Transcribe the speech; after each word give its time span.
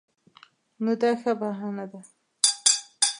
نو 0.83 0.91
دا 1.01 1.11
ښه 1.21 1.31
بهانه 1.39 1.85
ده. 1.91 1.99